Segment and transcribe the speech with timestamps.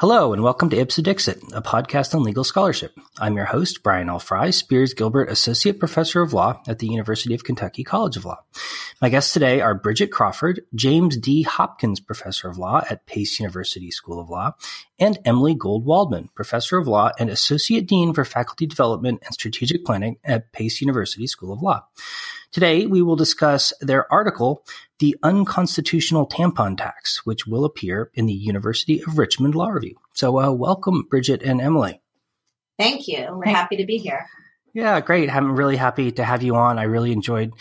[0.00, 2.98] Hello, and welcome to Ipse Dixit, a podcast on legal scholarship.
[3.18, 4.18] I'm your host, Brian L.
[4.18, 8.38] Frye, Spears Gilbert Associate Professor of Law at the University of Kentucky College of Law.
[9.02, 11.40] My guests today are Bridget Crawford, James D.
[11.40, 14.52] Hopkins Professor of Law at Pace University School of Law,
[14.98, 19.86] and Emily Gold Waldman, Professor of Law and Associate Dean for Faculty Development and Strategic
[19.86, 21.86] Planning at Pace University School of Law.
[22.52, 24.66] Today, we will discuss their article,
[24.98, 29.96] The Unconstitutional Tampon Tax, which will appear in the University of Richmond Law Review.
[30.12, 32.02] So, uh, welcome, Bridget and Emily.
[32.78, 33.28] Thank you.
[33.30, 34.26] We're happy to be here.
[34.72, 35.34] Yeah, great.
[35.34, 36.78] I'm really happy to have you on.
[36.78, 37.54] I really enjoyed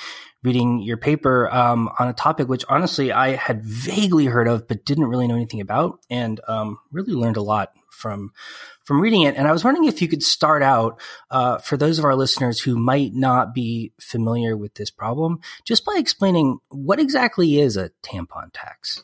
[0.44, 4.86] reading your paper um, on a topic which honestly I had vaguely heard of but
[4.86, 8.32] didn't really know anything about, and um, really learned a lot from
[8.86, 9.36] from reading it.
[9.36, 12.60] And I was wondering if you could start out uh, for those of our listeners
[12.60, 17.92] who might not be familiar with this problem, just by explaining what exactly is a
[18.02, 19.04] tampon tax.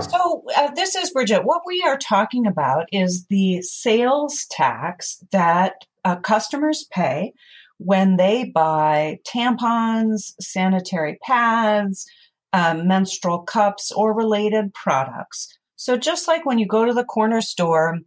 [0.00, 1.44] So, uh, this is Bridget.
[1.44, 7.32] What we are talking about is the sales tax that uh, customers pay
[7.82, 12.06] when they buy tampons, sanitary pads,
[12.52, 15.48] um, menstrual cups, or related products.
[15.76, 18.00] So, just like when you go to the corner store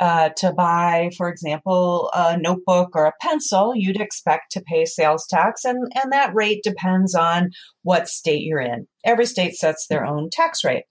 [0.00, 5.26] uh, to buy, for example, a notebook or a pencil, you'd expect to pay sales
[5.30, 7.50] tax, and, and that rate depends on
[7.82, 8.86] what state you're in.
[9.02, 10.84] Every state sets their own tax rate.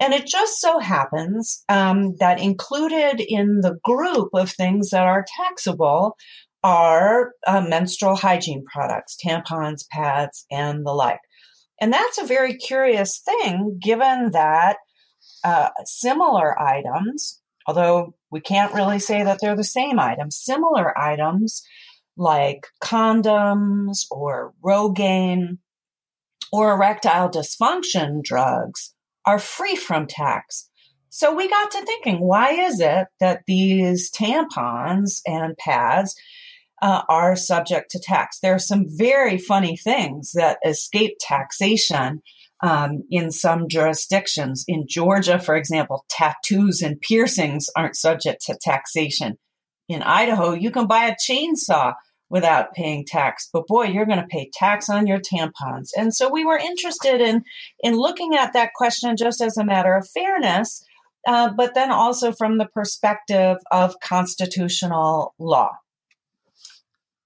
[0.00, 5.26] And it just so happens um, that included in the group of things that are
[5.36, 6.16] taxable
[6.62, 11.20] are uh, menstrual hygiene products, tampons, pads, and the like.
[11.80, 14.76] And that's a very curious thing given that
[15.42, 20.36] uh, similar items although we can't really say that they're the same items.
[20.36, 21.62] Similar items
[22.16, 25.58] like condoms or Rogaine
[26.52, 28.94] or erectile dysfunction drugs
[29.24, 30.68] are free from tax.
[31.10, 36.16] So we got to thinking, why is it that these tampons and pads
[36.82, 38.38] uh, are subject to tax?
[38.40, 42.22] There are some very funny things that escape taxation
[42.62, 44.64] um, in some jurisdictions.
[44.68, 49.38] In Georgia, for example, tattoos and piercings aren't subject to taxation.
[49.88, 51.94] In Idaho, you can buy a chainsaw
[52.28, 55.88] without paying tax, but boy, you're going to pay tax on your tampons.
[55.96, 57.42] And so we were interested in
[57.80, 60.84] in looking at that question just as a matter of fairness,
[61.26, 65.72] uh, but then also from the perspective of constitutional law.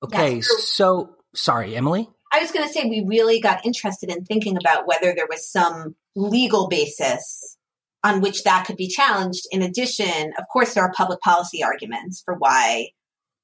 [0.05, 2.09] Okay, so sorry, Emily.
[2.33, 5.49] I was going to say we really got interested in thinking about whether there was
[5.49, 7.57] some legal basis
[8.03, 9.47] on which that could be challenged.
[9.51, 12.89] In addition, of course, there are public policy arguments for why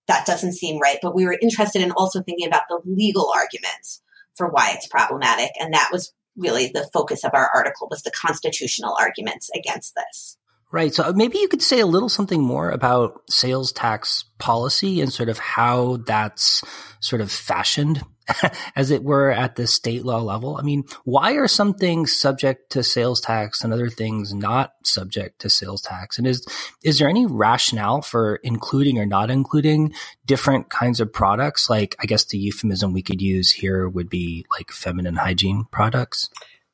[0.09, 4.03] that doesn't seem right, but we were interested in also thinking about the legal arguments
[4.37, 5.51] for why it's problematic.
[5.61, 10.37] And that was really the focus of our article was the constitutional arguments against this.
[10.73, 10.95] Right.
[10.95, 15.13] So uh, maybe you could say a little something more about sales tax policy and
[15.13, 16.63] sort of how that's
[17.01, 18.03] sort of fashioned
[18.77, 20.57] as it were, at the state law level?
[20.57, 25.41] I mean, why are some things subject to sales tax and other things not subject
[25.41, 26.19] to sales tax?
[26.19, 26.47] And is
[26.83, 29.95] is there any rationale for including or not including
[30.27, 31.71] different kinds of products?
[31.71, 36.29] Like, I guess the euphemism we could use here would be like feminine hygiene products.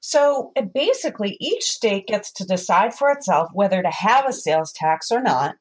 [0.09, 5.11] So basically, each state gets to decide for itself whether to have a sales tax
[5.11, 5.56] or not.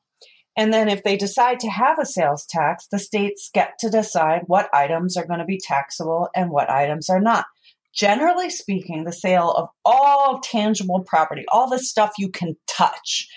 [0.55, 4.43] And then if they decide to have a sales tax, the states get to decide
[4.45, 7.45] what items are going to be taxable and what items are not.
[7.91, 13.27] Generally speaking, the sale of all tangible property, all the stuff you can touch,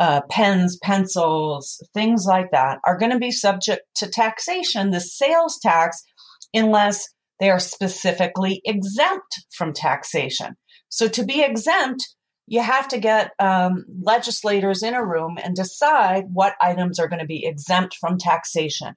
[0.00, 5.58] uh, pens, pencils, things like that, are going to be subject to taxation, the sales
[5.60, 6.02] tax,
[6.54, 10.56] unless they are specifically exempt from taxation.
[10.88, 12.04] So to be exempt,
[12.46, 17.20] you have to get um, legislators in a room and decide what items are going
[17.20, 18.94] to be exempt from taxation.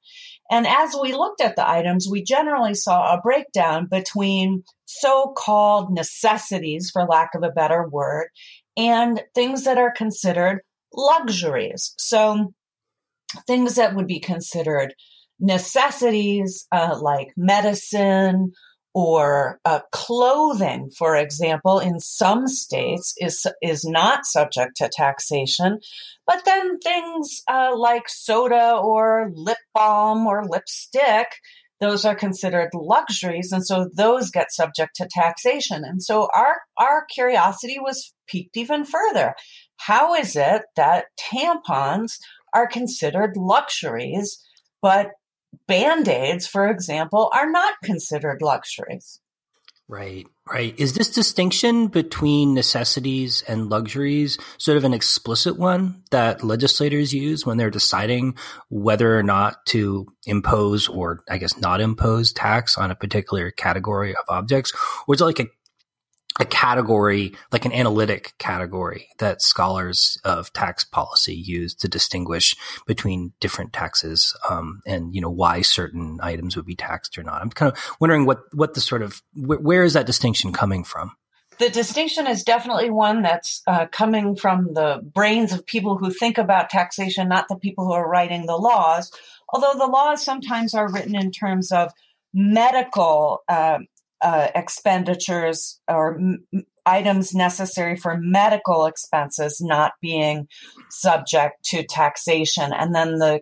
[0.51, 5.94] And as we looked at the items, we generally saw a breakdown between so called
[5.94, 8.28] necessities, for lack of a better word,
[8.75, 10.60] and things that are considered
[10.94, 11.94] luxuries.
[11.98, 12.54] So
[13.45, 14.94] things that would be considered
[15.39, 18.51] necessities uh, like medicine
[18.94, 25.80] or uh, clothing, for example, in some states is is not subject to taxation,
[26.25, 31.28] but then things uh, like soda or lip balm or lipstick,
[31.80, 35.83] those are considered luxuries, and so those get subject to taxation.
[35.86, 39.36] And so our our curiosity was piqued even further.
[39.78, 42.13] How is it that tampons
[42.51, 44.44] are considered luxuries,
[44.81, 45.12] but
[45.68, 49.19] Band aids, for example, are not considered luxuries.
[49.89, 50.77] Right, right.
[50.77, 57.45] Is this distinction between necessities and luxuries sort of an explicit one that legislators use
[57.45, 58.36] when they're deciding
[58.68, 64.13] whether or not to impose or, I guess, not impose tax on a particular category
[64.13, 64.74] of objects?
[65.07, 65.48] Or is it like a
[66.39, 72.56] a category, like an analytic category that scholars of tax policy use to distinguish
[72.86, 77.42] between different taxes, um, and you know why certain items would be taxed or not.
[77.42, 80.84] I'm kind of wondering what what the sort of wh- where is that distinction coming
[80.84, 81.12] from?
[81.60, 86.38] The distinction is definitely one that's uh, coming from the brains of people who think
[86.38, 89.12] about taxation, not the people who are writing the laws.
[89.50, 91.94] Although the laws sometimes are written in terms of
[92.31, 93.88] medical um,
[94.22, 96.46] uh, expenditures or m-
[96.86, 100.48] items necessary for medical expenses not being
[100.90, 102.72] subject to taxation.
[102.74, 103.42] And then the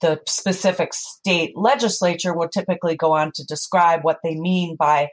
[0.00, 5.08] the specific state legislature will typically go on to describe what they mean by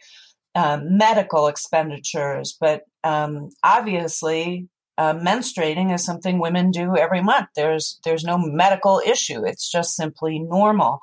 [0.53, 2.57] um, medical expenditures.
[2.59, 4.67] But um, obviously,
[4.97, 7.47] uh, menstruating is something women do every month.
[7.55, 9.45] There's there's no medical issue.
[9.45, 10.99] It's just simply normal.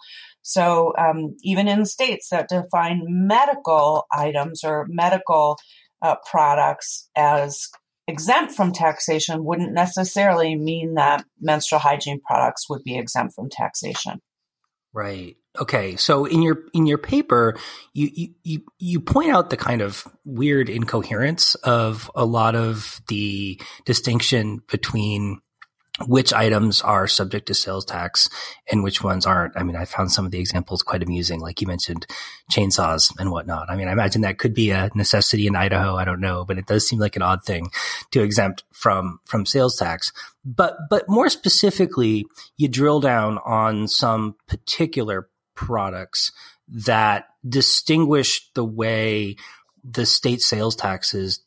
[0.48, 5.58] So um, even in states that define medical items or medical
[6.00, 7.68] uh, products as
[8.06, 14.22] exempt from taxation wouldn't necessarily mean that menstrual hygiene products would be exempt from taxation.
[14.94, 15.36] Right.
[15.60, 15.96] Okay.
[15.96, 17.58] So in your in your paper,
[17.92, 23.60] you you you point out the kind of weird incoherence of a lot of the
[23.84, 25.42] distinction between
[26.06, 28.28] which items are subject to sales tax
[28.70, 29.56] and which ones aren't.
[29.56, 32.06] I mean, I found some of the examples quite amusing, like you mentioned
[32.52, 33.68] chainsaws and whatnot.
[33.68, 35.96] I mean, I imagine that could be a necessity in Idaho.
[35.96, 37.70] I don't know, but it does seem like an odd thing
[38.12, 40.12] to exempt from, from sales tax.
[40.44, 46.30] But, but more specifically, you drill down on some particular products
[46.68, 49.36] that distinguish the way
[49.82, 51.40] the state sales taxes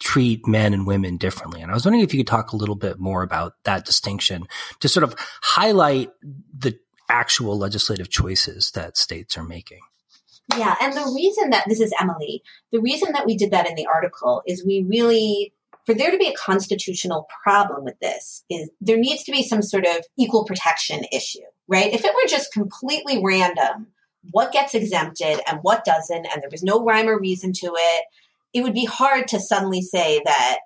[0.00, 1.62] treat men and women differently.
[1.62, 4.46] And I was wondering if you could talk a little bit more about that distinction
[4.80, 6.10] to sort of highlight
[6.56, 9.80] the actual legislative choices that states are making.
[10.56, 13.76] Yeah, and the reason that this is Emily, the reason that we did that in
[13.76, 15.54] the article is we really
[15.84, 19.62] for there to be a constitutional problem with this is there needs to be some
[19.62, 21.92] sort of equal protection issue, right?
[21.92, 23.88] If it were just completely random,
[24.30, 28.04] what gets exempted and what doesn't, and there was no rhyme or reason to it,
[28.54, 30.58] it would be hard to suddenly say that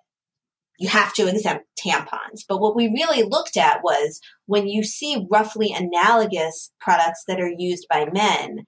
[0.79, 2.45] you have to exempt tampons.
[2.49, 7.53] But what we really looked at was when you see roughly analogous products that are
[7.57, 8.67] used by men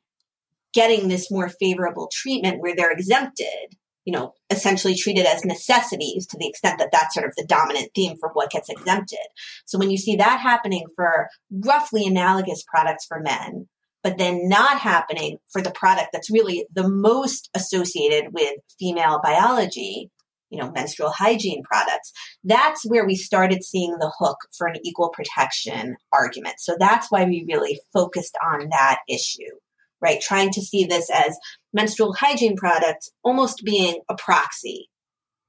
[0.72, 6.38] getting this more favorable treatment where they're exempted, you know, essentially treated as necessities to
[6.38, 9.18] the extent that that's sort of the dominant theme for what gets exempted.
[9.66, 13.68] So when you see that happening for roughly analogous products for men,
[14.02, 20.10] but then not happening for the product that's really the most associated with female biology,
[20.50, 22.12] you know, menstrual hygiene products,
[22.44, 26.56] that's where we started seeing the hook for an equal protection argument.
[26.58, 29.56] So that's why we really focused on that issue,
[30.00, 30.20] right?
[30.20, 31.36] Trying to see this as
[31.72, 34.88] menstrual hygiene products almost being a proxy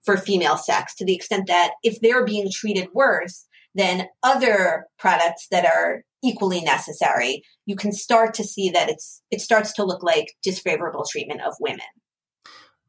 [0.03, 3.45] for female sex to the extent that if they're being treated worse,
[3.75, 9.41] than other products that are equally necessary, you can start to see that it's it
[9.41, 11.85] starts to look like disfavorable treatment of women.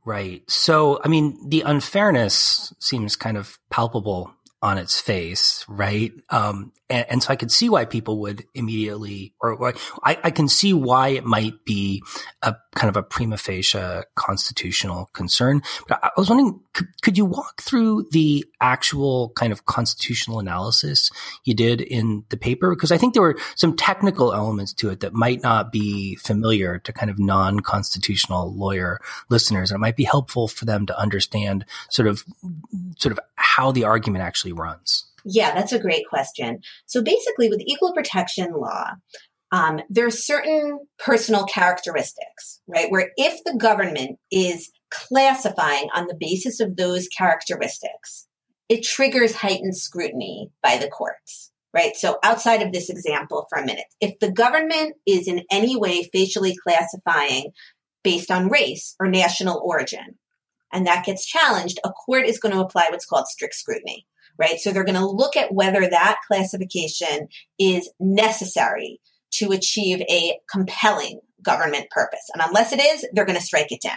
[0.05, 0.43] Right.
[0.51, 6.13] So, I mean, the unfairness seems kind of palpable on its face, right?
[6.31, 9.73] Um, and, and, so I could see why people would immediately, or
[10.05, 12.03] I, I, can see why it might be
[12.43, 15.63] a kind of a prima facie constitutional concern.
[15.89, 21.11] But I was wondering, could, could you walk through the actual kind of constitutional analysis
[21.45, 22.75] you did in the paper?
[22.75, 26.79] Because I think there were some technical elements to it that might not be familiar
[26.81, 29.71] to kind of non-constitutional lawyer listeners.
[29.71, 32.23] And it might be helpful for them to understand sort of,
[32.99, 35.07] sort of how the argument actually runs.
[35.25, 36.61] Yeah, that's a great question.
[36.87, 38.93] So basically, with equal protection law,
[39.53, 42.91] um, there are certain personal characteristics, right?
[42.91, 48.27] Where if the government is classifying on the basis of those characteristics,
[48.69, 51.95] it triggers heightened scrutiny by the courts, right?
[51.95, 56.09] So outside of this example for a minute, if the government is in any way
[56.13, 57.53] facially classifying
[58.03, 60.19] based on race or national origin,
[60.73, 64.07] and that gets challenged, a court is going to apply what's called strict scrutiny
[64.39, 64.59] right?
[64.59, 69.01] So they're going to look at whether that classification is necessary
[69.33, 72.31] to achieve a compelling government purpose.
[72.35, 73.97] And unless it is, they're going to strike it down.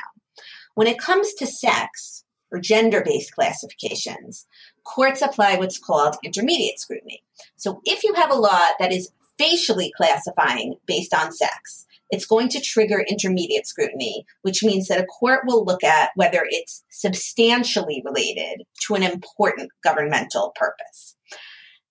[0.75, 4.45] When it comes to sex or gender based classifications,
[4.83, 7.23] courts apply what's called intermediate scrutiny.
[7.55, 12.49] So if you have a law that is facially classifying based on sex, it's going
[12.49, 18.01] to trigger intermediate scrutiny, which means that a court will look at whether it's substantially
[18.05, 21.15] related to an important governmental purpose.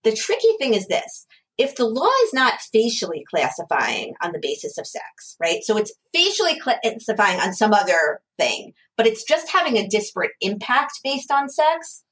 [0.05, 4.77] The tricky thing is this if the law is not facially classifying on the basis
[4.77, 5.63] of sex, right?
[5.63, 10.95] So it's facially classifying on some other thing, but it's just having a disparate impact
[11.05, 12.03] based on sex,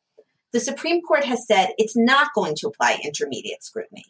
[0.52, 4.04] the Supreme Court has said it's not going to apply intermediate scrutiny.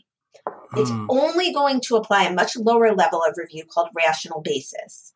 [0.76, 1.06] It's mm.
[1.08, 5.14] only going to apply a much lower level of review called rational basis,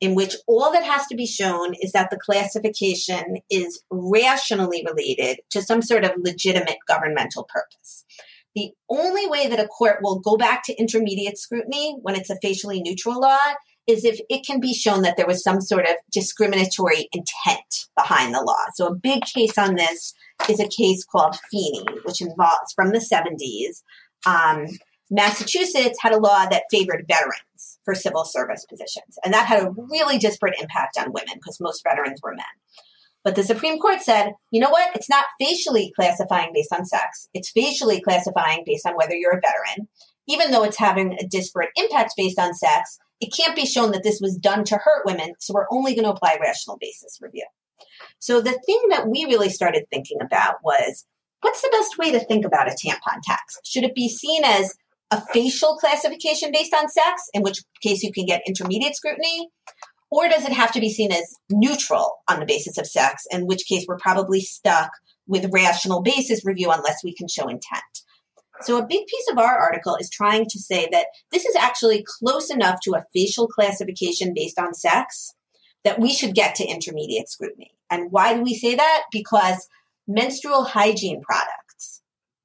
[0.00, 5.40] in which all that has to be shown is that the classification is rationally related
[5.50, 8.04] to some sort of legitimate governmental purpose.
[8.54, 12.38] The only way that a court will go back to intermediate scrutiny when it's a
[12.42, 13.54] facially neutral law
[13.86, 18.34] is if it can be shown that there was some sort of discriminatory intent behind
[18.34, 18.64] the law.
[18.74, 20.14] So a big case on this
[20.48, 23.82] is a case called Feeney, which involves from the 70s.
[24.24, 24.66] Um,
[25.12, 29.70] Massachusetts had a law that favored veterans for civil service positions, and that had a
[29.70, 32.46] really disparate impact on women because most veterans were men.
[33.22, 34.96] But the Supreme Court said, you know what?
[34.96, 37.28] It's not facially classifying based on sex.
[37.34, 39.88] It's facially classifying based on whether you're a veteran.
[40.26, 44.02] Even though it's having a disparate impact based on sex, it can't be shown that
[44.02, 45.34] this was done to hurt women.
[45.40, 47.46] So we're only going to apply rational basis review.
[48.18, 51.04] So the thing that we really started thinking about was
[51.42, 53.58] what's the best way to think about a tampon tax?
[53.64, 54.74] Should it be seen as
[55.12, 59.50] a facial classification based on sex, in which case you can get intermediate scrutiny?
[60.10, 63.46] Or does it have to be seen as neutral on the basis of sex, in
[63.46, 64.90] which case we're probably stuck
[65.26, 67.82] with rational basis review unless we can show intent?
[68.62, 72.04] So, a big piece of our article is trying to say that this is actually
[72.06, 75.34] close enough to a facial classification based on sex
[75.84, 77.72] that we should get to intermediate scrutiny.
[77.90, 79.02] And why do we say that?
[79.10, 79.68] Because
[80.06, 81.61] menstrual hygiene products,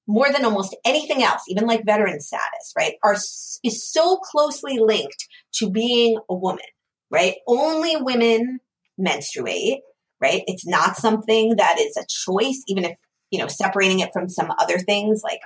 [0.07, 3.15] more than almost anything else, even like veteran status, right, are
[3.63, 6.65] is so closely linked to being a woman
[7.09, 7.35] right?
[7.47, 8.59] Only women
[8.97, 9.79] menstruate,
[10.21, 10.43] right?
[10.47, 12.97] It's not something that is a choice, even if,
[13.31, 15.39] you know, separating it from some other things like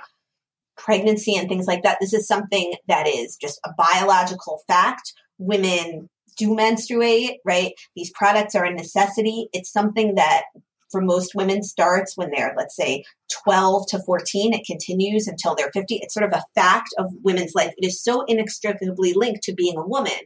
[0.76, 1.98] pregnancy and things like that.
[2.00, 5.12] This is something that is just a biological fact.
[5.38, 7.72] Women do menstruate, right?
[7.94, 9.48] These products are a necessity.
[9.52, 10.44] It's something that
[10.92, 13.02] for most women starts when they're, let's say,
[13.44, 14.54] 12 to 14.
[14.54, 15.96] It continues until they're 50.
[15.96, 17.72] It's sort of a fact of women's life.
[17.76, 20.20] It is so inextricably linked to being a woman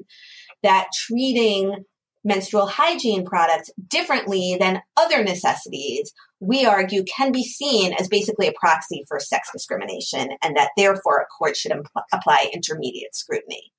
[0.63, 1.85] that treating
[2.27, 8.53] menstrual hygiene products differently than other necessities, we argue can be seen as basically a
[8.59, 13.73] proxy for sex discrimination and that therefore a court should impl- apply intermediate scrutiny.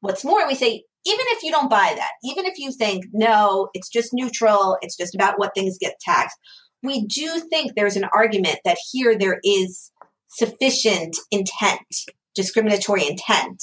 [0.00, 3.68] What's more, we say, even if you don't buy that, even if you think, no,
[3.74, 6.38] it's just neutral, it's just about what things get taxed,
[6.82, 9.90] we do think there's an argument that here there is
[10.28, 11.80] sufficient intent,
[12.34, 13.62] discriminatory intent,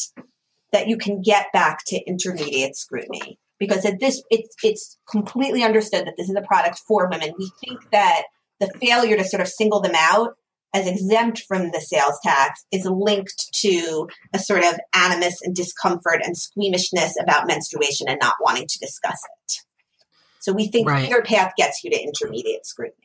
[0.72, 6.06] that you can get back to intermediate scrutiny because at this it's it's completely understood
[6.06, 7.34] that this is a product for women.
[7.38, 8.24] We think that
[8.60, 10.36] the failure to sort of single them out
[10.74, 16.22] as exempt from the sales tax is linked to a sort of animus and discomfort
[16.24, 19.54] and squeamishness about menstruation and not wanting to discuss it.
[20.40, 21.06] So we think right.
[21.06, 22.96] either path gets you to intermediate scrutiny.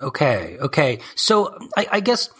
[0.00, 0.98] Okay, okay.
[1.14, 2.30] So I, I guess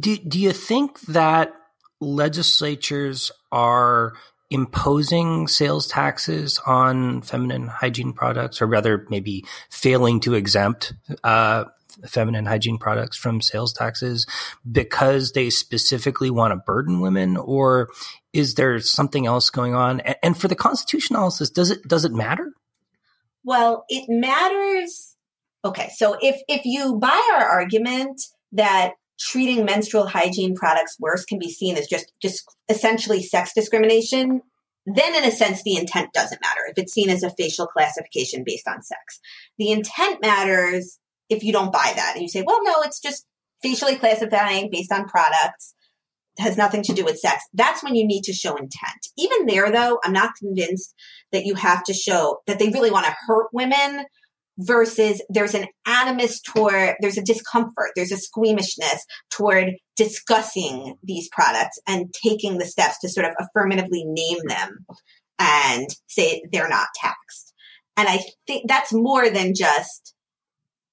[0.00, 1.52] do do you think that
[2.00, 4.14] legislatures are
[4.50, 11.64] imposing sales taxes on feminine hygiene products, or rather, maybe failing to exempt uh,
[12.06, 14.26] feminine hygiene products from sales taxes
[14.70, 17.88] because they specifically want to burden women, or
[18.32, 20.00] is there something else going on?
[20.22, 22.52] And, for the constitutional analysis, does it does it matter?
[23.44, 25.16] Well, it matters.
[25.64, 28.20] Okay, so if if you buy our argument
[28.52, 34.40] that treating menstrual hygiene products worse can be seen as just just essentially sex discrimination
[34.86, 38.44] then in a sense the intent doesn't matter if it's seen as a facial classification
[38.46, 39.20] based on sex
[39.58, 40.98] the intent matters
[41.28, 42.12] if you don't buy that.
[42.14, 43.26] And you say well no it's just
[43.62, 45.74] facially classifying based on products
[46.38, 47.42] has nothing to do with sex.
[47.52, 49.08] That's when you need to show intent.
[49.16, 50.94] Even there though i'm not convinced
[51.32, 54.04] that you have to show that they really want to hurt women
[54.58, 61.78] versus there's an animus toward, there's a discomfort, there's a squeamishness toward discussing these products
[61.86, 64.84] and taking the steps to sort of affirmatively name them
[65.38, 67.54] and say they're not taxed.
[67.96, 70.14] And I think that's more than just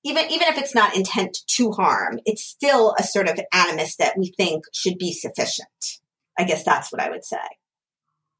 [0.05, 4.17] even even if it's not intent to harm, it's still a sort of animus that
[4.17, 6.00] we think should be sufficient.
[6.38, 7.38] I guess that's what I would say.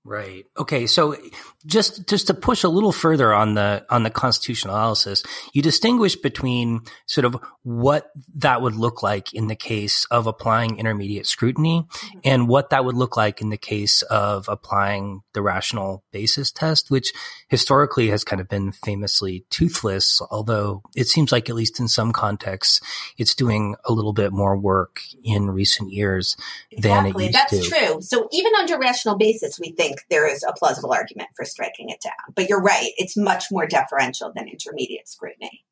[0.08, 0.46] Right.
[0.56, 0.86] Okay.
[0.86, 1.18] So
[1.66, 6.16] just just to push a little further on the on the constitutional analysis, you distinguish
[6.16, 11.88] between sort of what that would look like in the case of applying intermediate scrutiny
[12.24, 16.92] and what that would look like in the case of applying the rational basis test,
[16.92, 17.12] which
[17.48, 22.12] historically has kind of been famously toothless, although it seems like at least in some
[22.12, 22.80] contexts
[23.18, 26.38] it's doing a little bit more work in recent years
[26.70, 27.12] exactly.
[27.12, 27.58] than it used That's to.
[27.58, 28.02] That's true.
[28.02, 31.90] So even under rational basis we think think there is a plausible argument for striking
[31.90, 32.34] it down.
[32.36, 35.64] But you're right, it's much more deferential than intermediate scrutiny.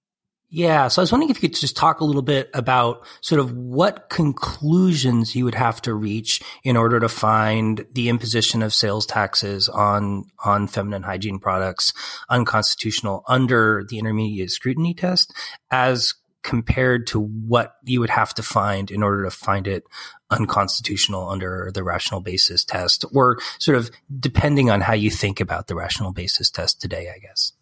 [0.55, 0.87] Yeah.
[0.87, 3.53] So I was wondering if you could just talk a little bit about sort of
[3.53, 9.07] what conclusions you would have to reach in order to find the imposition of sales
[9.07, 11.91] taxes on, on feminine hygiene products
[12.29, 15.33] unconstitutional under the intermediate scrutiny test
[15.71, 19.83] as compared to what you would have to find in order to find it
[20.29, 25.67] unconstitutional under the rational basis test, or sort of depending on how you think about
[25.67, 27.53] the rational basis test today, I guess.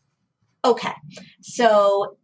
[0.66, 0.94] Okay.
[1.42, 2.18] So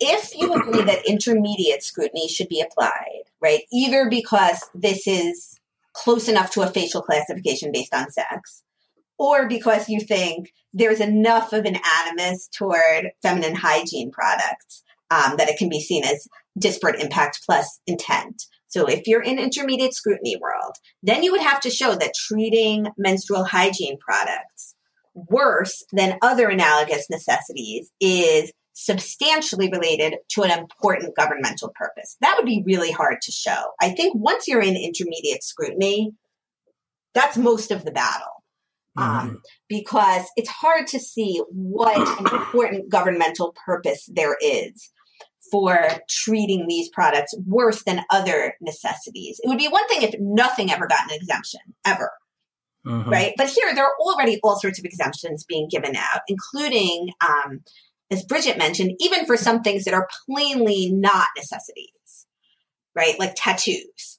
[0.00, 5.58] if you agree that intermediate scrutiny should be applied, right, either because this is
[5.92, 8.62] close enough to a facial classification based on sex,
[9.18, 15.48] or because you think there's enough of an animus toward feminine hygiene products um, that
[15.48, 16.26] it can be seen as
[16.58, 18.42] disparate impact plus intent.
[18.68, 22.86] So if you're in intermediate scrutiny world, then you would have to show that treating
[22.98, 24.74] menstrual hygiene products
[25.14, 32.16] worse than other analogous necessities is substantially related to an important governmental purpose.
[32.20, 33.72] That would be really hard to show.
[33.80, 36.12] I think once you're in intermediate scrutiny,
[37.14, 38.26] that's most of the battle.
[38.96, 39.34] Um, mm-hmm.
[39.68, 44.90] because it's hard to see what an important governmental purpose there is
[45.50, 49.40] for treating these products worse than other necessities.
[49.42, 52.12] It would be one thing if nothing ever got an exemption, ever.
[52.86, 53.10] Mm-hmm.
[53.10, 53.34] Right.
[53.36, 57.60] But here, there are already all sorts of exemptions being given out, including, um,
[58.10, 62.26] as Bridget mentioned, even for some things that are plainly not necessities,
[62.94, 63.18] right?
[63.18, 64.18] Like tattoos.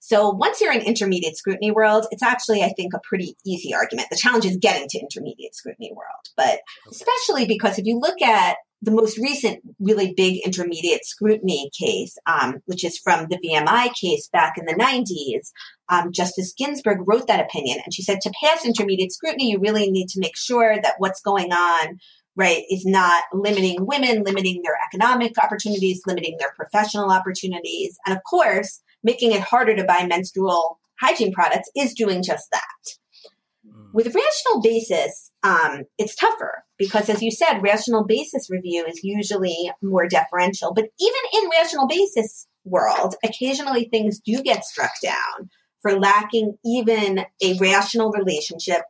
[0.00, 4.08] So once you're in intermediate scrutiny world, it's actually, I think, a pretty easy argument.
[4.10, 8.56] The challenge is getting to intermediate scrutiny world, but especially because if you look at
[8.80, 14.28] the most recent really big intermediate scrutiny case, um, which is from the VMI case
[14.32, 15.50] back in the 90s,
[15.88, 17.78] um, Justice Ginsburg wrote that opinion.
[17.84, 21.20] And she said to pass intermediate scrutiny, you really need to make sure that what's
[21.20, 21.98] going on,
[22.36, 27.96] right, is not limiting women, limiting their economic opportunities, limiting their professional opportunities.
[28.06, 32.62] And of course, making it harder to buy menstrual hygiene products is doing just that.
[33.92, 39.70] With rational basis, um, it's tougher because, as you said, rational basis review is usually
[39.82, 40.74] more deferential.
[40.74, 47.24] But even in rational basis world, occasionally things do get struck down for lacking even
[47.42, 48.82] a rational relationship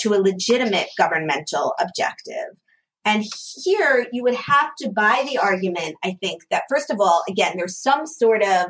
[0.00, 2.56] to a legitimate governmental objective.
[3.04, 3.24] And
[3.62, 7.54] here you would have to buy the argument, I think, that first of all, again,
[7.56, 8.66] there's some sort of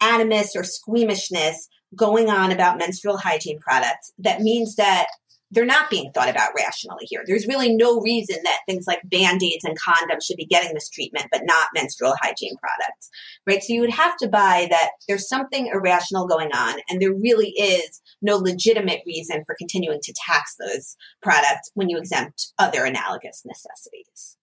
[0.00, 5.06] animus or squeamishness going on about menstrual hygiene products that means that
[5.54, 7.22] they're not being thought about rationally here.
[7.26, 11.26] There's really no reason that things like band-aids and condoms should be getting this treatment,
[11.30, 13.10] but not menstrual hygiene products,
[13.46, 13.62] right?
[13.62, 17.50] So you would have to buy that there's something irrational going on and there really
[17.50, 23.42] is no legitimate reason for continuing to tax those products when you exempt other analogous
[23.44, 24.36] necessities.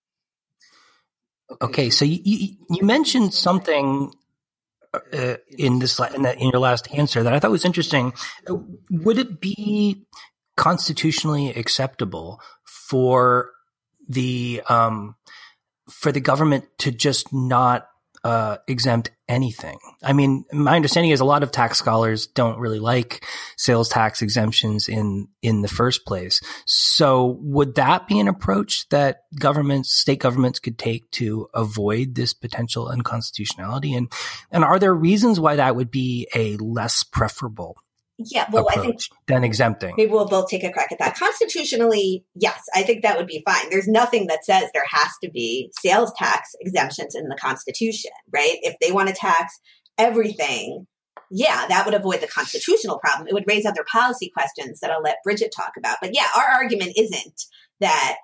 [1.61, 4.13] Okay, so you, you, you mentioned something
[4.93, 8.13] uh, in this in, that, in your last answer that I thought was interesting.
[8.89, 10.05] Would it be
[10.57, 13.51] constitutionally acceptable for
[14.07, 15.15] the um,
[15.89, 17.87] for the government to just not
[18.23, 19.79] uh, exempt anything.
[20.03, 23.25] I mean, my understanding is a lot of tax scholars don't really like
[23.57, 26.39] sales tax exemptions in in the first place.
[26.65, 32.33] So, would that be an approach that governments, state governments, could take to avoid this
[32.33, 33.95] potential unconstitutionality?
[33.95, 34.11] And
[34.51, 37.77] and are there reasons why that would be a less preferable
[38.29, 39.93] yeah, well, I think than exempting.
[39.97, 41.17] Maybe we'll both take a crack at that.
[41.17, 43.69] Constitutionally, yes, I think that would be fine.
[43.69, 48.57] There's nothing that says there has to be sales tax exemptions in the Constitution, right?
[48.61, 49.59] If they want to tax
[49.97, 50.87] everything,
[51.29, 53.27] yeah, that would avoid the constitutional problem.
[53.27, 55.97] It would raise other policy questions that I'll let Bridget talk about.
[56.01, 57.41] But yeah, our argument isn't
[57.79, 58.17] that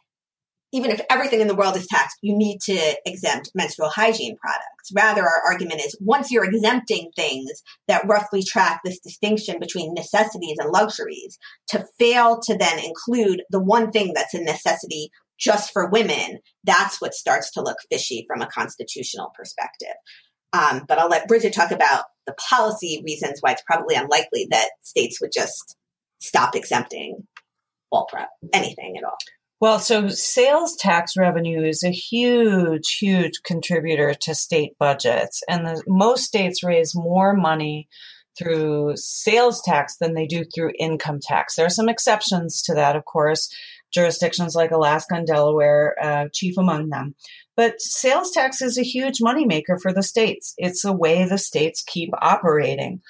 [0.74, 4.92] even if everything in the world is taxed, you need to exempt menstrual hygiene products.
[4.94, 10.58] Rather, our argument is once you're exempting things that roughly track this distinction between necessities
[10.60, 11.38] and luxuries,
[11.70, 17.00] to fail to then include the one thing that's a necessity just for women, that's
[17.00, 19.96] what starts to look fishy from a constitutional perspective.
[20.54, 24.70] Um, but I'll let Bridget talk about the policy reasons why it's probably unlikely that
[24.82, 25.78] states would just
[26.20, 27.28] stop exempting
[27.94, 29.18] Walpra, anything at all.
[29.60, 35.42] Well, so sales tax revenue is a huge, huge contributor to state budgets.
[35.50, 37.88] And the, most states raise more money
[38.38, 41.56] through sales tax than they do through income tax.
[41.56, 43.50] There are some exceptions to that, of course,
[43.92, 47.16] jurisdictions like Alaska and Delaware, uh, chief among them.
[47.56, 50.54] But sales tax is a huge moneymaker for the states.
[50.58, 53.02] It's the way the states keep operating.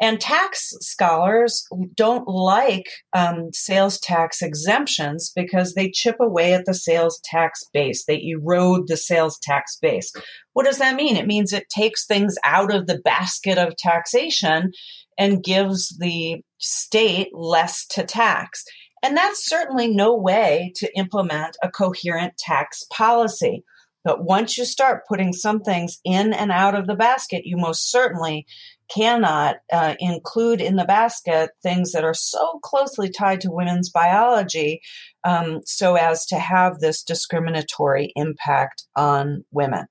[0.00, 6.74] And tax scholars don't like um, sales tax exemptions because they chip away at the
[6.74, 8.04] sales tax base.
[8.04, 10.12] They erode the sales tax base.
[10.52, 11.16] What does that mean?
[11.16, 14.72] It means it takes things out of the basket of taxation
[15.18, 18.64] and gives the state less to tax.
[19.02, 23.64] And that's certainly no way to implement a coherent tax policy.
[24.04, 27.90] But once you start putting some things in and out of the basket, you most
[27.90, 28.46] certainly
[28.94, 34.80] cannot uh, include in the basket things that are so closely tied to women's biology
[35.24, 39.86] um, so as to have this discriminatory impact on women.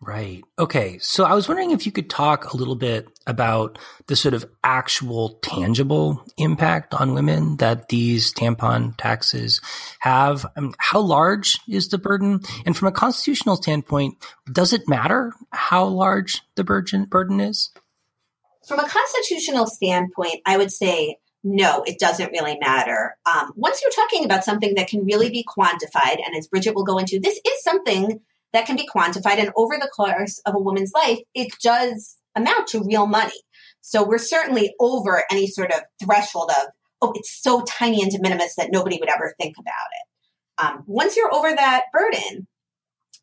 [0.00, 0.42] Right.
[0.58, 0.98] Okay.
[0.98, 4.44] So I was wondering if you could talk a little bit about the sort of
[4.64, 9.60] actual tangible impact on women that these tampon taxes
[10.00, 10.46] have.
[10.56, 12.40] Um, how large is the burden?
[12.66, 14.16] And from a constitutional standpoint,
[14.50, 17.70] does it matter how large the burden, burden is?
[18.66, 23.16] From a constitutional standpoint, I would say no, it doesn't really matter.
[23.26, 26.84] Um, once you're talking about something that can really be quantified, and as Bridget will
[26.84, 28.20] go into, this is something
[28.52, 29.38] that can be quantified.
[29.38, 33.40] And over the course of a woman's life, it does amount to real money.
[33.80, 36.68] So we're certainly over any sort of threshold of,
[37.00, 40.64] oh, it's so tiny and de minimis that nobody would ever think about it.
[40.64, 42.46] Um, once you're over that burden,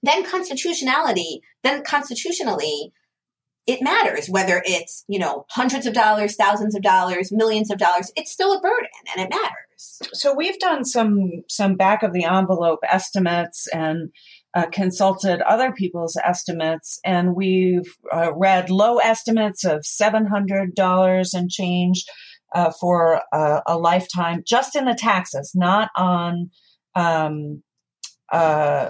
[0.03, 2.91] then constitutionality, then constitutionally,
[3.67, 8.11] it matters whether it's, you know, hundreds of dollars, thousands of dollars, millions of dollars,
[8.15, 10.01] it's still a burden and it matters.
[10.13, 14.11] So we've done some some back of the envelope estimates and
[14.55, 22.05] uh, consulted other people's estimates, and we've uh, read low estimates of $700 and change
[22.55, 26.49] uh, for a, a, lifetime just in the taxes, not on.
[26.95, 27.63] Um,
[28.31, 28.89] uh,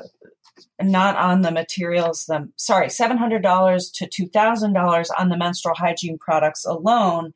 [0.82, 7.34] not on the materials them sorry $700 to $2000 on the menstrual hygiene products alone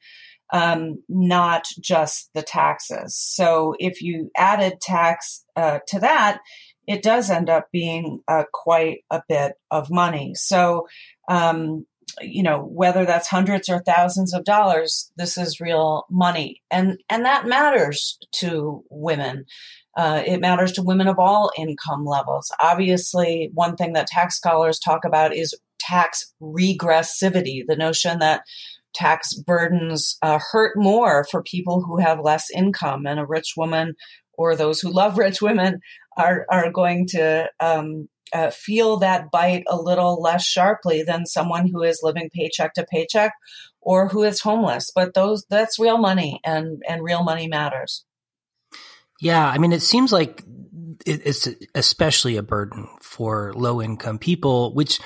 [0.51, 6.39] um, not just the taxes so if you added tax uh, to that
[6.87, 10.33] it does end up being uh, quite a bit of money.
[10.35, 10.87] So,
[11.29, 11.85] um,
[12.21, 17.25] you know, whether that's hundreds or thousands of dollars, this is real money, and and
[17.25, 19.45] that matters to women.
[19.95, 22.51] Uh, it matters to women of all income levels.
[22.59, 28.41] Obviously, one thing that tax scholars talk about is tax regressivity, the notion that
[28.93, 33.95] tax burdens uh, hurt more for people who have less income, and a rich woman
[34.35, 35.79] or those who love rich women
[36.17, 41.67] are are going to um, uh, feel that bite a little less sharply than someone
[41.67, 43.33] who is living paycheck to paycheck
[43.81, 44.91] or who is homeless.
[44.93, 48.05] But those that's real money, and and real money matters.
[49.21, 50.43] Yeah, I mean, it seems like
[51.05, 54.99] it's especially a burden for low income people, which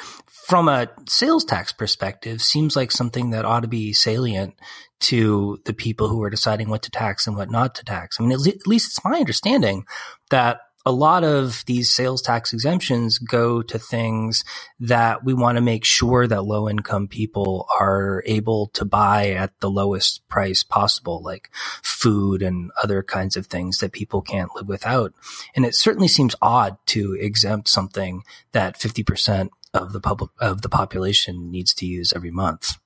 [0.47, 4.55] from a sales tax perspective seems like something that ought to be salient
[4.99, 8.17] to the people who are deciding what to tax and what not to tax.
[8.19, 9.85] I mean, at least it's my understanding
[10.29, 14.45] that a lot of these sales tax exemptions go to things
[14.79, 19.51] that we want to make sure that low income people are able to buy at
[19.59, 21.49] the lowest price possible, like
[21.83, 25.13] food and other kinds of things that people can't live without.
[25.57, 28.23] And it certainly seems odd to exempt something
[28.53, 32.77] that 50% of the public, of the population needs to use every month.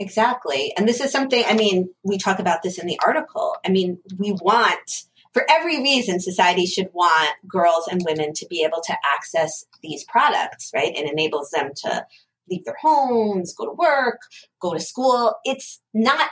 [0.00, 0.72] Exactly.
[0.76, 3.54] And this is something, I mean, we talk about this in the article.
[3.64, 8.64] I mean, we want for every reason, society should want girls and women to be
[8.64, 10.96] able to access these products, right?
[10.96, 12.06] It enables them to
[12.48, 14.20] leave their homes, go to work,
[14.60, 15.34] go to school.
[15.44, 16.30] It's not,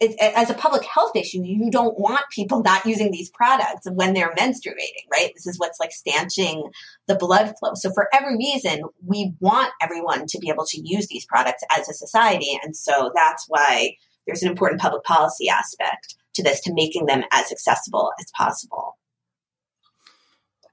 [0.00, 4.14] it, as a public health issue, you don't want people not using these products when
[4.14, 5.32] they're menstruating, right?
[5.34, 6.70] This is what's like stanching
[7.08, 7.72] the blood flow.
[7.74, 11.88] So for every reason, we want everyone to be able to use these products as
[11.88, 12.56] a society.
[12.62, 13.96] And so that's why
[14.28, 18.96] there's an important public policy aspect to this to making them as accessible as possible.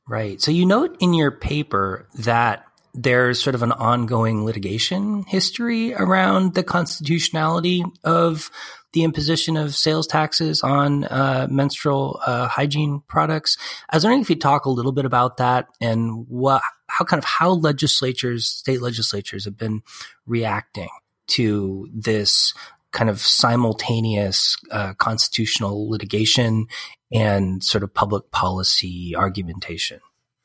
[0.08, 0.40] Right.
[0.40, 6.54] So you note in your paper that there's sort of an ongoing litigation history around
[6.54, 8.52] the constitutionality of
[8.94, 13.58] the imposition of sales taxes on uh, menstrual uh, hygiene products.
[13.90, 17.18] I was wondering if you'd talk a little bit about that and what, how kind
[17.18, 19.82] of how legislatures, state legislatures, have been
[20.26, 20.90] reacting
[21.28, 22.54] to this
[22.96, 26.66] kind of simultaneous uh, constitutional litigation
[27.12, 30.00] and sort of public policy argumentation?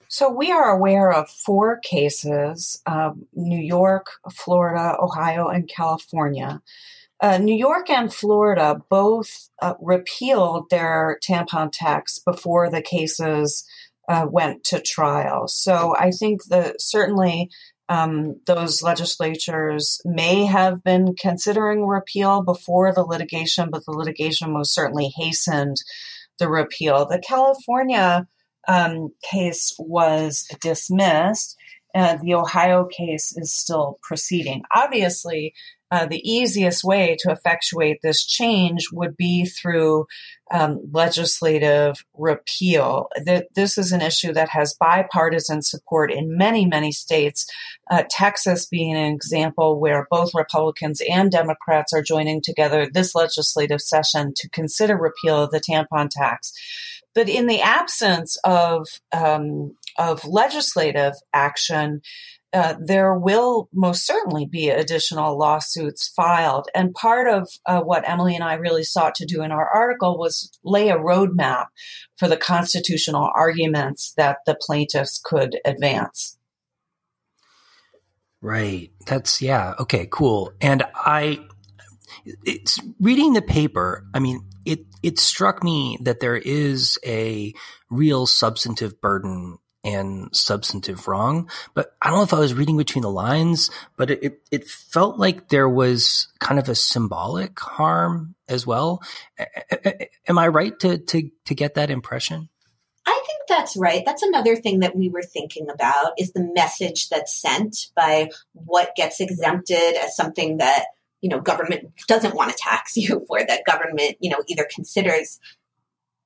[0.09, 2.83] So we are aware of four cases
[3.33, 6.61] New York, Florida, Ohio, and California.
[7.21, 13.65] Uh, New York and Florida both uh, repealed their tampon tax before the cases
[14.09, 15.47] uh, went to trial.
[15.47, 17.51] So I think that certainly
[17.90, 24.72] um, those legislatures may have been considering repeal before the litigation, but the litigation most
[24.72, 25.76] certainly hastened
[26.38, 27.05] the repeal.
[27.05, 28.29] The California
[28.68, 31.57] um, case was dismissed.
[31.92, 34.62] and the Ohio case is still proceeding.
[34.72, 35.53] Obviously,
[35.90, 40.07] uh, the easiest way to effectuate this change would be through
[40.51, 43.09] um, legislative repeal.
[43.55, 47.47] This is an issue that has bipartisan support in many, many states.
[47.91, 53.81] Uh, Texas being an example where both Republicans and Democrats are joining together this legislative
[53.81, 56.53] session to consider repeal of the tampon tax.
[57.15, 62.03] But in the absence of um, of legislative action,
[62.53, 66.69] uh, there will most certainly be additional lawsuits filed.
[66.75, 70.19] And part of uh, what Emily and I really sought to do in our article
[70.19, 71.67] was lay a roadmap
[72.19, 76.39] for the constitutional arguments that the plaintiffs could advance.
[78.43, 78.91] Right.
[79.07, 79.75] That's, yeah.
[79.79, 80.53] Okay, cool.
[80.61, 81.41] And I,
[82.45, 84.05] it's reading the paper.
[84.15, 87.55] I mean, it it struck me that there is a
[87.89, 91.51] real substantive burden and substantive wrong.
[91.75, 95.19] But I don't know if I was reading between the lines, but it, it, felt
[95.19, 99.03] like there was kind of a symbolic harm as well.
[100.29, 102.49] Am I right to, to, to get that impression?
[103.07, 104.03] I think that's right.
[104.05, 108.95] That's another thing that we were thinking about is the message that's sent by what
[108.97, 110.85] gets exempted as something that
[111.21, 115.38] you know, government doesn't want to tax you for that government, you know, either considers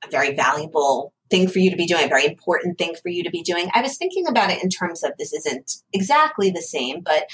[0.07, 3.23] a very valuable thing for you to be doing, a very important thing for you
[3.25, 3.71] to be doing.
[3.75, 7.29] I was thinking about it in terms of this isn't exactly the same, but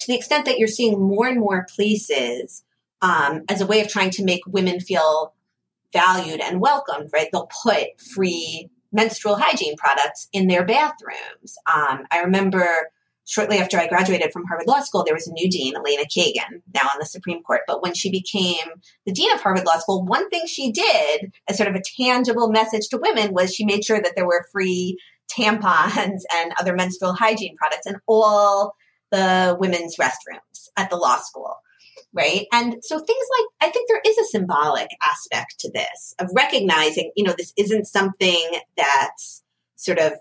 [0.00, 2.64] to the extent that you're seeing more and more places
[3.02, 5.34] um, as a way of trying to make women feel
[5.92, 7.28] valued and welcomed, right?
[7.32, 11.56] They'll put free menstrual hygiene products in their bathrooms.
[11.72, 12.90] Um, I remember
[13.26, 16.62] shortly after I graduated from Harvard Law School, there was a new dean, Elena Kagan,
[16.72, 17.62] now on the Supreme Court.
[17.66, 21.58] But when she became the dean of Harvard Law School, one thing she did as
[21.58, 24.98] sort of a tangible message to women was she made sure that there were free
[25.30, 28.74] tampons and other menstrual hygiene products in all
[29.10, 31.56] the women's restrooms at the law school.
[32.12, 32.46] Right.
[32.52, 37.12] And so things like, I think there is a symbolic aspect to this of recognizing,
[37.14, 39.42] you know, this isn't something that's
[39.74, 40.14] sort of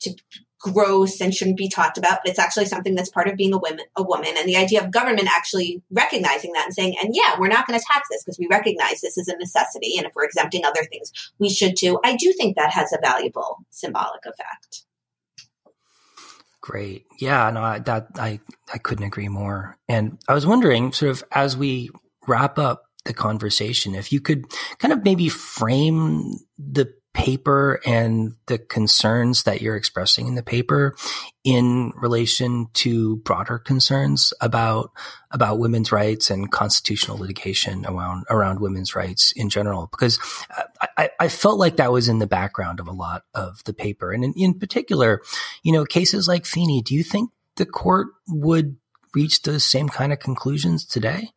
[0.00, 0.14] to
[0.60, 3.58] gross and shouldn't be talked about, but it's actually something that's part of being a
[3.58, 4.34] woman, a woman.
[4.36, 7.78] And the idea of government actually recognizing that and saying, and yeah, we're not going
[7.78, 9.94] to tax this because we recognize this is a necessity.
[9.96, 12.00] And if we're exempting other things, we should too.
[12.04, 14.84] I do think that has a valuable symbolic effect.
[16.60, 17.06] Great.
[17.18, 18.40] Yeah, no, I, that I,
[18.72, 19.78] I couldn't agree more.
[19.88, 21.90] And I was wondering sort of as we
[22.26, 24.44] wrap up the conversation, if you could
[24.78, 30.94] kind of maybe frame the paper and the concerns that you're expressing in the paper
[31.42, 34.92] in relation to broader concerns about
[35.32, 39.88] about women's rights and constitutional litigation around around women's rights in general.
[39.90, 40.20] Because
[40.96, 44.12] I, I felt like that was in the background of a lot of the paper.
[44.12, 45.20] And in, in particular
[45.64, 48.76] you know cases like Feeney do you think the court would
[49.12, 51.30] reach the same kind of conclusions today?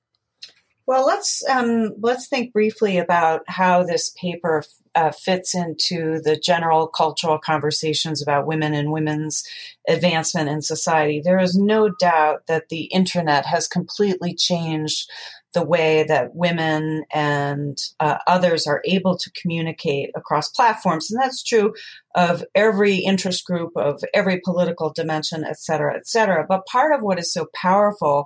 [0.85, 4.63] Well, let's um, let's think briefly about how this paper
[4.95, 9.43] uh, fits into the general cultural conversations about women and women's
[9.87, 11.21] advancement in society.
[11.23, 15.09] There is no doubt that the internet has completely changed
[15.53, 21.11] the way that women and uh, others are able to communicate across platforms.
[21.11, 21.73] And that's true
[22.15, 26.45] of every interest group, of every political dimension, et cetera, et cetera.
[26.47, 28.25] But part of what is so powerful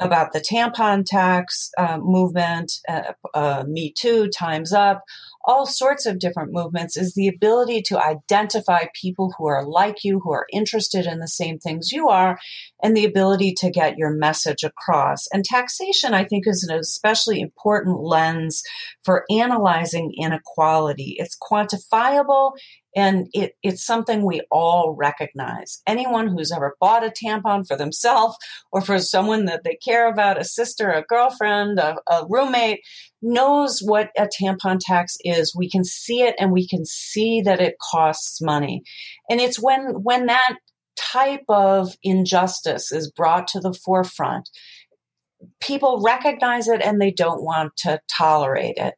[0.00, 5.02] about the tampon tax uh, movement, uh, uh Me Too, Time's Up,
[5.44, 10.20] all sorts of different movements is the ability to identify people who are like you,
[10.20, 12.38] who are interested in the same things you are,
[12.82, 15.26] and the ability to get your message across.
[15.32, 18.62] And taxation, I think, is an especially important lens
[19.04, 21.16] for analyzing inequality.
[21.18, 22.52] It's quantifiable
[22.96, 25.82] and it, it's something we all recognize.
[25.86, 28.36] Anyone who's ever bought a tampon for themselves
[28.70, 32.80] or for someone that they care about, a sister, a girlfriend, a, a roommate,
[33.20, 35.54] knows what a tampon tax is.
[35.56, 38.82] We can see it and we can see that it costs money.
[39.28, 40.56] And it's when, when that
[40.96, 44.48] type of injustice is brought to the forefront
[45.60, 48.94] people recognize it and they don't want to tolerate it.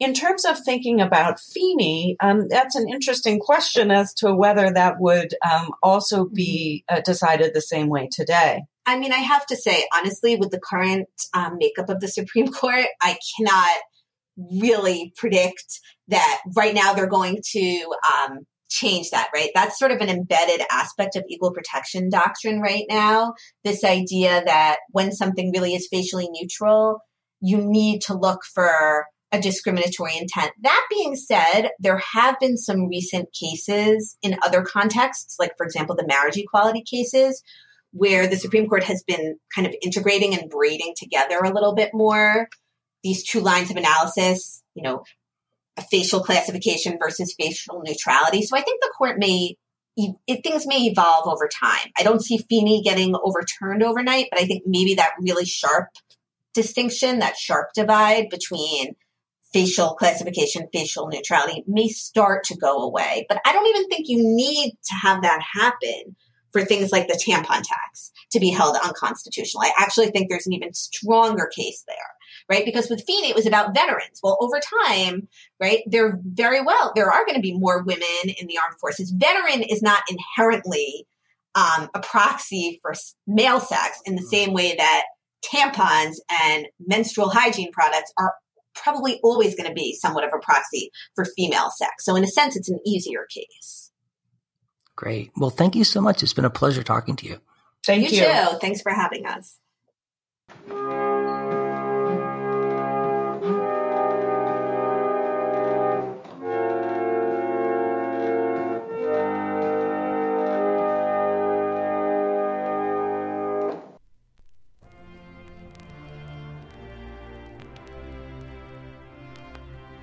[0.00, 4.96] In terms of thinking about Feeney, um, that's an interesting question as to whether that
[4.98, 8.62] would um, also be uh, decided the same way today.
[8.84, 12.48] I mean, I have to say, honestly, with the current um, makeup of the Supreme
[12.52, 13.80] Court, I cannot
[14.36, 18.40] really predict that right now they're going to um,
[18.72, 19.50] change that, right?
[19.54, 23.34] That's sort of an embedded aspect of equal protection doctrine right now.
[23.64, 27.00] This idea that when something really is facially neutral,
[27.40, 30.52] you need to look for a discriminatory intent.
[30.62, 35.96] That being said, there have been some recent cases in other contexts, like, for example,
[35.96, 37.42] the marriage equality cases,
[37.92, 41.90] where the Supreme Court has been kind of integrating and braiding together a little bit
[41.92, 42.48] more
[43.02, 45.02] these two lines of analysis, you know,
[45.90, 48.42] facial classification versus facial neutrality.
[48.42, 49.56] So I think the court may
[49.96, 51.90] it, things may evolve over time.
[51.98, 55.88] I don't see Feeney getting overturned overnight, but I think maybe that really sharp
[56.54, 58.94] distinction, that sharp divide between
[59.52, 63.26] facial classification, facial neutrality may start to go away.
[63.28, 66.16] But I don't even think you need to have that happen
[66.52, 69.62] for things like the tampon tax to be held unconstitutional.
[69.62, 71.96] I actually think there's an even stronger case there
[72.48, 72.64] right?
[72.64, 74.20] Because with Feeney, it was about veterans.
[74.22, 75.28] Well, over time,
[75.60, 79.10] right, there very well, there are going to be more women in the armed forces.
[79.10, 81.06] Veteran is not inherently
[81.54, 82.94] um, a proxy for
[83.26, 85.04] male sex in the same way that
[85.44, 88.34] tampons and menstrual hygiene products are
[88.74, 92.04] probably always going to be somewhat of a proxy for female sex.
[92.04, 93.90] So, in a sense, it's an easier case.
[94.96, 95.30] Great.
[95.36, 96.22] Well, thank you so much.
[96.22, 97.40] It's been a pleasure talking to you.
[97.84, 98.18] Thank you.
[98.18, 98.58] You too.
[98.60, 99.58] Thanks for having us.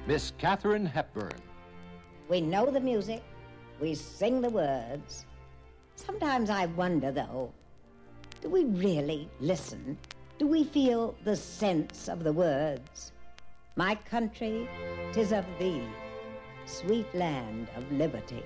[0.09, 1.39] Miss Katharine Hepburn.
[2.29, 3.21] We know the music,
[3.79, 5.27] we sing the words.
[5.97, 7.53] Sometimes I wonder, though,
[8.41, 9.99] do we really listen?
[10.39, 13.11] Do we feel the sense of the words?
[13.75, 14.67] My country,
[15.13, 15.83] tis of thee,
[16.65, 18.43] sweet land of liberty.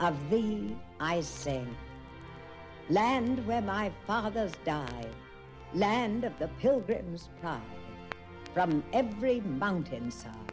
[0.00, 1.76] Of thee I sing.
[2.90, 5.14] Land where my fathers died,
[5.74, 7.62] land of the pilgrim's pride,
[8.52, 10.45] from every mountainside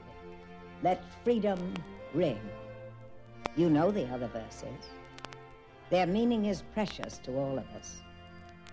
[0.84, 1.82] let freedom
[2.14, 2.40] ring.
[3.56, 4.90] You know the other verses.
[5.90, 8.02] Their meaning is precious to all of us.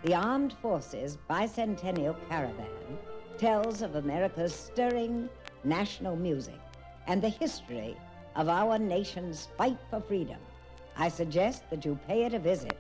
[0.03, 2.99] The Armed Forces Bicentennial Caravan
[3.39, 5.29] tells of America's stirring
[5.63, 6.59] national music
[7.07, 7.97] and the history
[8.35, 10.39] of our nation's fight for freedom.
[10.97, 12.77] I suggest that you pay it a visit